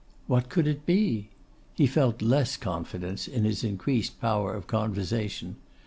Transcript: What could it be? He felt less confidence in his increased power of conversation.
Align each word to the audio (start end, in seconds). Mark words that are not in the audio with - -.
What 0.25 0.49
could 0.49 0.65
it 0.65 0.83
be? 0.87 1.29
He 1.75 1.85
felt 1.85 2.23
less 2.23 2.57
confidence 2.57 3.27
in 3.27 3.43
his 3.43 3.63
increased 3.63 4.19
power 4.19 4.55
of 4.55 4.65
conversation. 4.65 5.57